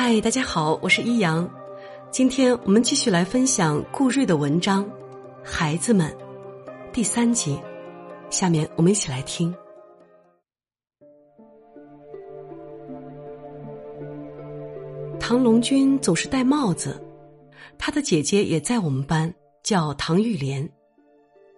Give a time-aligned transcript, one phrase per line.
[0.00, 1.50] 嗨，大家好，我是一阳。
[2.08, 4.84] 今天我们继续来分享顾瑞的文章
[5.42, 6.08] 《孩子们》
[6.92, 7.58] 第三集。
[8.30, 9.52] 下面我们一起来听。
[15.18, 17.02] 唐龙军总是戴帽子，
[17.76, 19.34] 他的姐姐也在我们班，
[19.64, 20.70] 叫唐玉莲。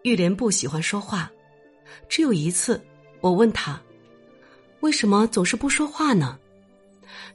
[0.02, 1.30] 玉莲不喜欢说话，
[2.08, 2.80] 只有一次，
[3.20, 3.78] 我问他
[4.80, 6.38] ：“为什么总是不说话呢？”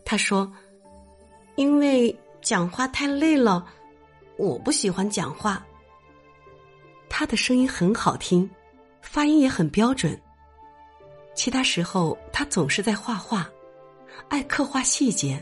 [0.04, 0.52] 他说
[1.56, 3.66] ：“因为讲话太累了，
[4.38, 5.66] 我不喜欢讲话。”
[7.10, 8.50] 他的声音很好听，
[9.02, 10.20] 发音也很标准。
[11.34, 13.50] 其他时候，他总是在画画，
[14.28, 15.42] 爱刻画细节，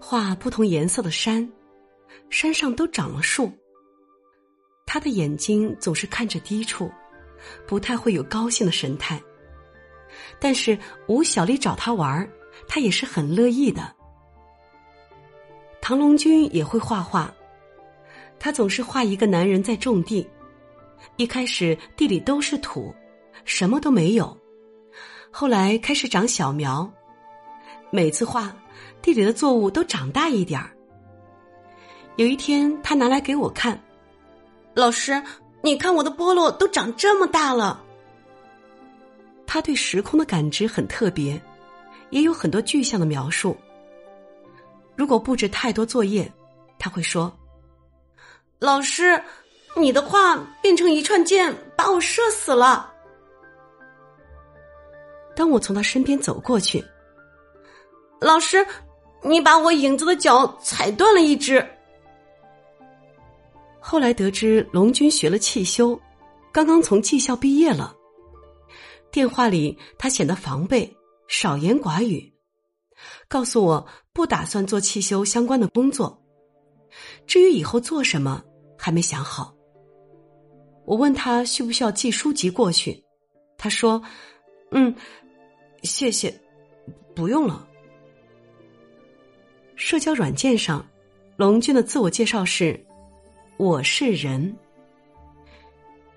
[0.00, 1.50] 画不同颜色的山，
[2.30, 3.50] 山上都长了树。
[4.84, 6.88] 他的眼睛总是看着低处，
[7.66, 9.20] 不太会有高兴的神态。
[10.38, 12.30] 但是吴小丽找他玩
[12.68, 13.95] 他也是很乐意的。
[15.88, 17.32] 唐龙军也会画画，
[18.40, 20.28] 他总是画一个男人在种地，
[21.14, 22.92] 一开始地里都是土，
[23.44, 24.36] 什么都没有，
[25.30, 26.92] 后来开始长小苗，
[27.90, 28.52] 每次画
[29.00, 30.72] 地里的作物都长大一点儿。
[32.16, 33.80] 有一天，他拿来给我看。
[34.74, 35.22] 老师，
[35.62, 37.80] 你看我的菠萝都长这么大了。
[39.46, 41.40] 他对时空的感知很特别，
[42.10, 43.56] 也有很多具象的描述。
[44.96, 46.32] 如果布置太多作业，
[46.78, 47.30] 他会说
[48.58, 49.22] ：“老师，
[49.76, 52.92] 你的话变成一串箭，把我射死了。”
[55.36, 56.82] 当我从他身边走过去，
[58.20, 58.66] 老师，
[59.22, 61.64] 你把我影子的脚踩断了一只。
[63.78, 66.00] 后来得知龙军学了汽修，
[66.50, 67.94] 刚刚从技校毕业了。
[69.12, 70.90] 电话里他显得防备，
[71.28, 72.32] 少言寡语，
[73.28, 76.18] 告诉我不打算做汽修相关的工作。
[77.26, 78.42] 至于以后做什么，
[78.78, 79.54] 还没想好。
[80.86, 83.04] 我问他需不需要寄书籍过去，
[83.58, 84.02] 他说
[84.72, 84.94] ：“嗯，
[85.82, 86.34] 谢谢，
[87.14, 87.68] 不用了。”
[89.76, 90.88] 社交软件上，
[91.36, 92.82] 龙军的自我介绍是。
[93.58, 94.56] 我是人，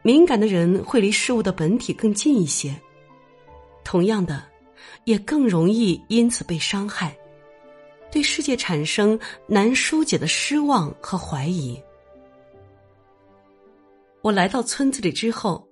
[0.03, 2.73] 敏感的人会离事物的本体更近一些，
[3.83, 4.41] 同样的，
[5.03, 7.17] 也更容易因此被伤害，
[8.11, 11.81] 对世界产生难疏解的失望和怀疑。
[14.21, 15.65] 我来到村子里之后，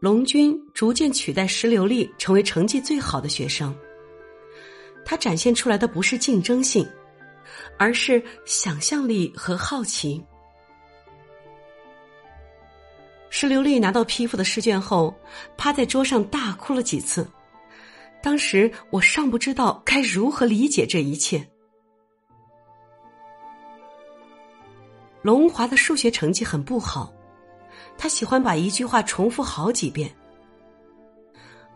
[0.00, 3.74] 龙军逐渐取代石榴粒成为成绩最好的学生。
[5.04, 6.86] 他展现出来的不是竞争性，
[7.76, 10.22] 而是想象力和好奇。
[13.30, 15.14] 石榴粒拿到批复的试卷后，
[15.56, 17.26] 趴在桌上大哭了几次。
[18.22, 21.46] 当时我尚不知道该如何理解这一切。
[25.22, 27.12] 龙华的数学成绩很不好，
[27.96, 30.10] 他喜欢把一句话重复好几遍。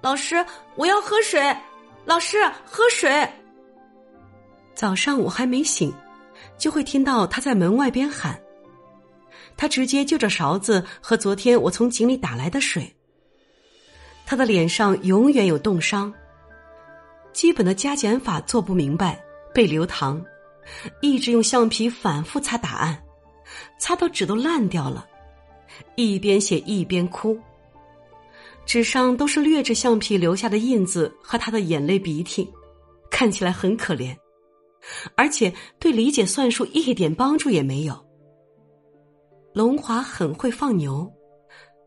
[0.00, 0.44] 老师，
[0.76, 1.40] 我要喝水。
[2.04, 3.28] 老师，喝水。
[4.74, 5.92] 早上我还没醒，
[6.58, 8.40] 就会听到他在门外边喊。
[9.56, 12.92] 他直接就着勺子喝昨天我从井里打来的水。
[14.24, 16.12] 他的脸上永远有冻伤，
[17.32, 19.22] 基本的加减法做不明白，
[19.52, 20.24] 背流堂，
[21.00, 23.00] 一直用橡皮反复擦答案，
[23.82, 25.04] 擦到纸都烂掉了，
[25.96, 27.36] 一边写一边哭。
[28.64, 32.48] 纸上都是劣质橡皮留下的印子和他的眼泪鼻涕，
[33.10, 34.16] 看起来很可怜，
[35.16, 38.06] 而且对理解算术一点帮助也没有。
[39.52, 41.12] 龙华很会放牛，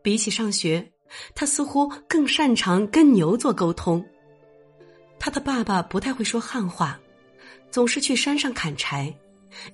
[0.02, 0.86] 比起上学，
[1.34, 4.04] 他似乎更擅长跟牛做沟通。
[5.18, 7.00] 他的爸爸不太会说汉话，
[7.70, 9.10] 总是去山上砍柴，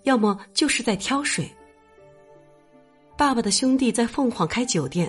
[0.04, 1.52] 要么就是在挑水。
[3.22, 5.08] 爸爸的兄弟在凤凰开酒店，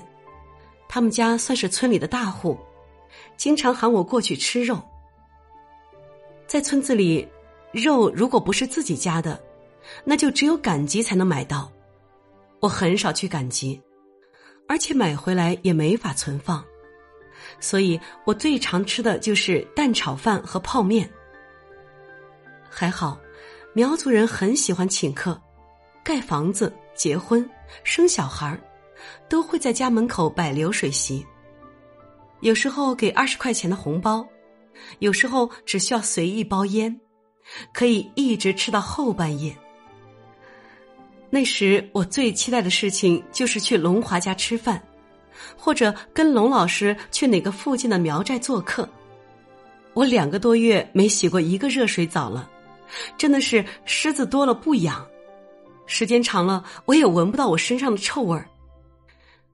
[0.87, 2.55] 他们家算是村里的大户，
[3.37, 4.79] 经常喊我过去吃肉。
[6.45, 7.27] 在村子里，
[7.71, 9.43] 肉如果不是自己家的，
[10.03, 11.71] 那就只有赶集才能买到。
[12.59, 13.81] 我很少去赶集，
[14.67, 16.63] 而且买回来也没法存放，
[17.59, 21.09] 所以我最常吃的就是蛋炒饭和泡面。
[22.69, 23.19] 还好，
[23.73, 25.41] 苗族人很喜欢请客，
[26.03, 27.43] 盖房子、结婚、
[27.83, 28.57] 生小孩
[29.29, 31.25] 都会在家门口摆流水席。
[32.41, 34.25] 有时候给二十块钱的红包，
[34.99, 36.99] 有时候只需要随意包烟，
[37.73, 39.55] 可以一直吃到后半夜。
[41.29, 44.81] 那时我最期待的事情就是去龙华家吃饭，
[45.57, 48.87] 或者跟龙老师去哪个附近的苗寨做客。
[49.93, 52.49] 我两个多月没洗过一个热水澡了，
[53.17, 55.07] 真的是虱子多了不痒，
[55.85, 58.47] 时间长了我也闻不到我身上的臭味儿。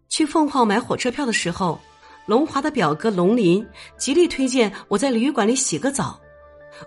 [0.07, 1.79] 去凤凰买火车票的时候，
[2.25, 3.65] 龙华的表哥龙林
[3.97, 6.19] 极力推荐我在旅馆里洗个澡，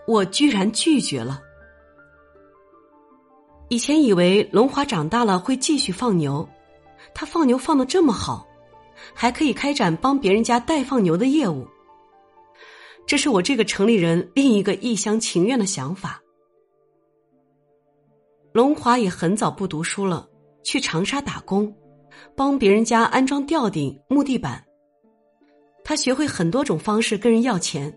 [0.07, 1.41] 我居然拒绝了。
[3.69, 6.49] 以前以为龙华长大了会继续放牛，
[7.15, 8.47] 他放牛放的这么好，
[9.15, 11.67] 还可以开展帮别人家代放牛的业务。
[13.07, 16.21] 这是我这个城里人另一个一厢情愿的想法。
[18.53, 20.29] 龙华也很早不读书了，
[20.63, 21.75] 去长沙打工，
[22.37, 24.63] 帮别人家安装吊顶、木地板。
[25.83, 27.93] 他学会很多种方式跟人要钱。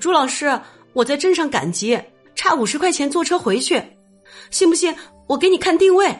[0.00, 0.58] 朱老师，
[0.94, 2.00] 我在镇上赶集，
[2.34, 3.82] 差五十块钱坐车回去。
[4.50, 4.94] 信不信
[5.26, 6.18] 我给你看定位？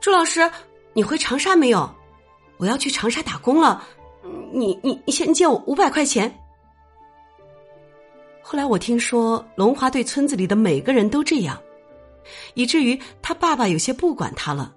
[0.00, 0.50] 朱老师，
[0.92, 1.88] 你回长沙没有？
[2.56, 3.82] 我要去长沙打工了，
[4.52, 6.36] 你你你先借我五百块钱。
[8.46, 11.58] 后来我听说龙华对村子里的每个人都这样，
[12.52, 14.76] 以至于他爸爸有些不管他了。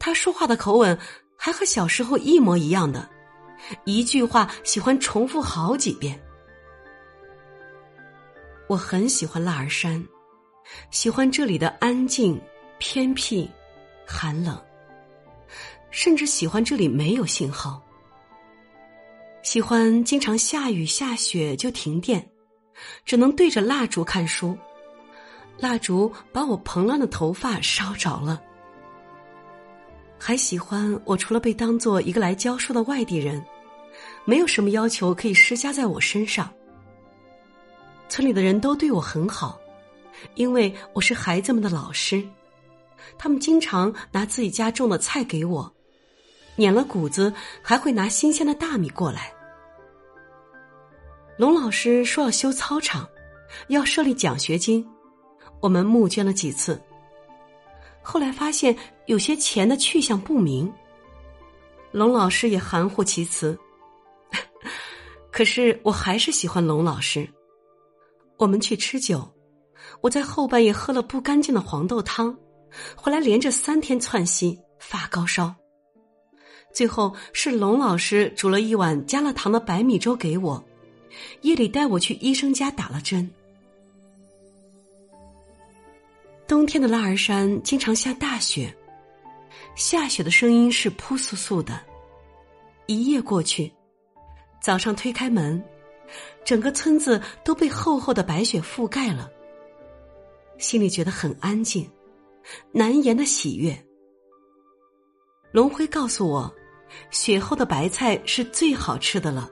[0.00, 0.98] 他说话的口吻
[1.36, 3.08] 还和小时候一模一样的，
[3.84, 6.20] 一句话喜欢重复好几遍。
[8.66, 10.04] 我很喜欢腊儿山。
[10.90, 12.40] 喜欢这里的安静、
[12.78, 13.48] 偏僻、
[14.04, 14.60] 寒冷，
[15.90, 17.80] 甚至喜欢这里没有信号。
[19.42, 22.24] 喜欢经常下雨下雪就停电，
[23.04, 24.56] 只能对着蜡烛看书，
[25.58, 28.40] 蜡烛把我蓬乱的头发烧着了。
[30.18, 33.44] 还喜欢我除了被当做一个来教书的外地人，
[34.24, 36.52] 没有什么要求可以施加在我身上。
[38.08, 39.58] 村里的人都对我很好。
[40.34, 42.22] 因为我是孩子们的老师，
[43.16, 45.72] 他们经常拿自己家种的菜给我，
[46.56, 47.32] 碾了谷子
[47.62, 49.32] 还会拿新鲜的大米过来。
[51.40, 53.08] 龙老师说要修操场，
[53.68, 54.86] 要设立奖学金，
[55.58, 56.78] 我们募捐了几次，
[58.02, 58.76] 后来发现
[59.06, 60.70] 有些钱的去向不明。
[61.92, 63.58] 龙老师也含糊其辞，
[65.32, 67.26] 可是我还是喜欢龙老师。
[68.36, 69.26] 我们去吃酒。
[70.02, 72.36] 我在后半夜喝了不干净的黄豆汤，
[72.94, 75.54] 回来连着三天窜稀发高烧。
[76.74, 80.62] 最后是龙老师煮了一碗加了糖的白米粥给我，
[81.42, 83.28] 夜里带我去医生家打了针。
[86.46, 88.74] 冬天的拉儿山经常下大雪，
[89.76, 91.80] 下雪的声音是扑簌簌的。
[92.86, 93.72] 一夜过去，
[94.60, 95.62] 早上推开门，
[96.44, 99.30] 整个村子都被厚厚的白雪覆盖了。
[100.58, 101.88] 心里觉得很安静，
[102.72, 103.80] 难言的喜悦。
[105.52, 106.52] 龙辉告诉我，
[107.12, 109.48] 雪后的白菜是最好吃的了。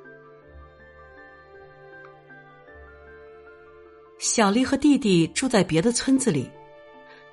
[4.31, 6.51] 小丽和弟弟住在别的村子里，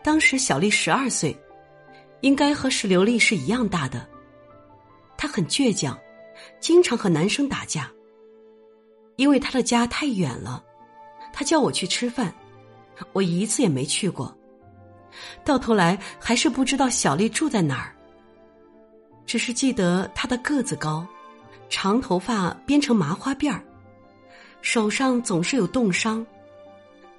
[0.02, 1.38] 当时小丽十二岁，
[2.22, 4.08] 应该和石榴丽是一样大的。
[5.18, 6.00] 她很倔强，
[6.62, 7.92] 经常和男生打架。
[9.18, 10.64] 因为他的家太远了，
[11.34, 12.34] 他叫我去吃饭。
[13.12, 14.34] 我一次也没去过，
[15.44, 17.94] 到头来还是不知道小丽住在哪儿。
[19.26, 21.06] 只是记得她的个子高，
[21.70, 23.62] 长头发编成麻花辫儿，
[24.62, 26.26] 手上总是有冻伤，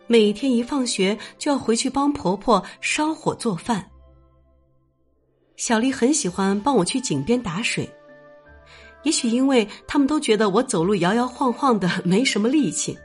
[0.06, 3.90] 每天一放学就要回去帮婆婆烧火做饭。
[5.56, 7.90] 小丽很喜欢帮我去井边打水，
[9.02, 12.96] 也许因为他们都觉得我走路摇摇晃晃的，没什么力气。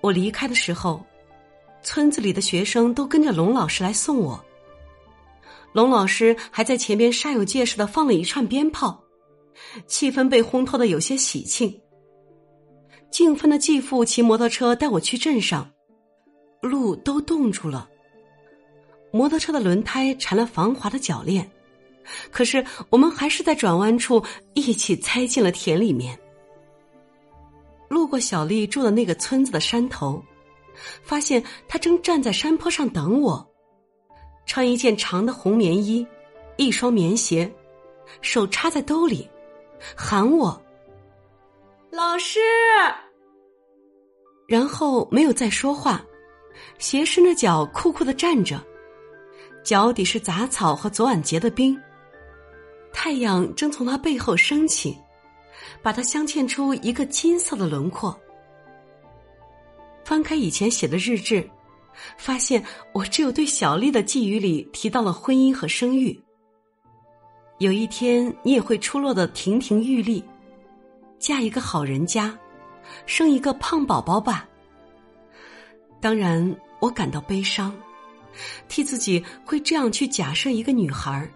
[0.00, 1.04] 我离开的时候，
[1.82, 4.44] 村子里的学生都跟着龙老师来送我。
[5.72, 9.02] 龙老师还在前边煞有介事的放了一串鞭炮，
[9.86, 11.80] 气氛被烘托的有些喜庆。
[13.10, 15.68] 静芬的继父骑摩托车带我去镇上，
[16.60, 17.88] 路都冻住了，
[19.10, 21.50] 摩托车的轮胎缠了防滑的铰链，
[22.30, 24.22] 可是我们还是在转弯处
[24.54, 26.18] 一起栽进了田里面。
[27.88, 30.22] 路过小丽住的那个村子的山头，
[31.02, 33.44] 发现她正站在山坡上等我，
[34.44, 36.06] 穿一件长的红棉衣，
[36.58, 37.50] 一双棉鞋，
[38.20, 39.26] 手插在兜里，
[39.96, 40.60] 喊我
[41.90, 42.40] ：“老师。”
[44.46, 46.04] 然后没有再说话，
[46.78, 48.60] 斜伸着脚酷酷的站着，
[49.62, 51.78] 脚底是杂草和昨晚结的冰，
[52.92, 54.96] 太阳正从他背后升起。
[55.82, 58.18] 把它镶嵌出一个金色的轮廓。
[60.04, 61.48] 翻开以前写的日志，
[62.16, 66.18] 发现我只有对小丽的寄语里提到了婚姻和生育。
[67.58, 70.24] 有一天你也会出落的亭亭玉立。
[71.18, 72.36] 嫁一个好人家，
[73.06, 74.48] 生一个胖宝宝吧。
[76.00, 77.74] 当然，我感到悲伤，
[78.68, 81.28] 替自己会这样去假设一个女孩，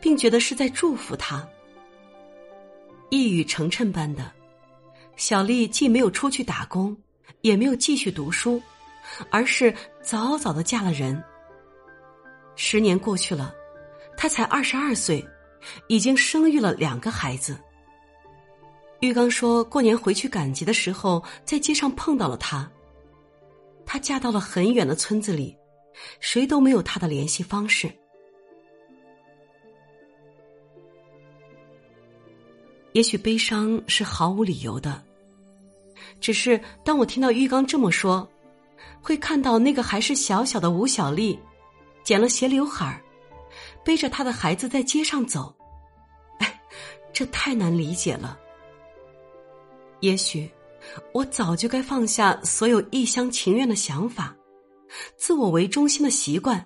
[0.00, 1.46] 并觉得是在祝福她。
[3.10, 4.32] 一语成谶般的，
[5.16, 6.96] 小丽既没有出去打工，
[7.42, 8.60] 也没有继续读书，
[9.30, 11.22] 而是早早的嫁了人。
[12.56, 13.54] 十年过去了，
[14.16, 15.22] 她才二十二岁，
[15.88, 17.58] 已经生育了两个孩子。
[19.02, 22.70] 玉刚说过年回去赶集的时候，在街上碰到了她。
[23.84, 25.56] 她嫁到了很远的村子里，
[26.20, 27.90] 谁都没有她的联系方式。
[32.92, 35.02] 也许悲伤是毫无理由的，
[36.20, 38.30] 只是当我听到玉刚这么说，
[39.00, 41.36] 会看到那个还是小小的吴小丽，
[42.04, 43.02] 剪了斜刘海儿，
[43.84, 45.52] 背着她的孩子在街上走，
[46.38, 46.60] 哎，
[47.12, 48.38] 这太难理解了。
[50.02, 50.48] 也许。
[51.14, 54.36] 我早就该放下所有一厢情愿的想法，
[55.16, 56.62] 自我为中心的习惯，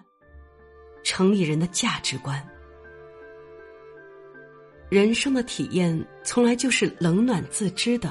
[1.05, 2.43] 城里人的价值观。
[4.89, 8.11] 人生的体验从来就是冷暖自知的。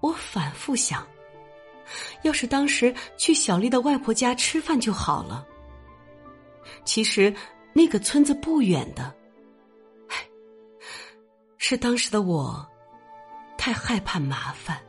[0.00, 1.06] 我反复想，
[2.22, 5.46] 要是当时去小丽的外婆家吃饭就好了。
[6.84, 7.32] 其实
[7.72, 9.14] 那个村子不远的，
[10.08, 10.28] 唉，
[11.56, 12.68] 是当时的我。
[13.56, 14.85] 太害怕麻烦。